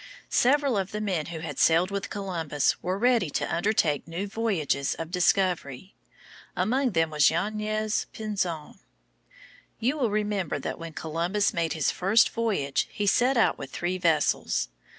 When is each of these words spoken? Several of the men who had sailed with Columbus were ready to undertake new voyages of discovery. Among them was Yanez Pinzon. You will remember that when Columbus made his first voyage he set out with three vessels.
Several 0.31 0.79
of 0.79 0.93
the 0.93 0.99
men 0.99 1.27
who 1.27 1.41
had 1.41 1.59
sailed 1.59 1.91
with 1.91 2.09
Columbus 2.09 2.81
were 2.81 2.97
ready 2.97 3.29
to 3.29 3.55
undertake 3.55 4.07
new 4.07 4.25
voyages 4.25 4.95
of 4.95 5.11
discovery. 5.11 5.93
Among 6.55 6.93
them 6.93 7.11
was 7.11 7.29
Yanez 7.29 8.07
Pinzon. 8.11 8.79
You 9.79 9.99
will 9.99 10.09
remember 10.09 10.57
that 10.57 10.79
when 10.79 10.93
Columbus 10.93 11.53
made 11.53 11.73
his 11.73 11.91
first 11.91 12.31
voyage 12.31 12.87
he 12.91 13.05
set 13.05 13.37
out 13.37 13.59
with 13.59 13.69
three 13.69 13.99
vessels. 13.99 14.69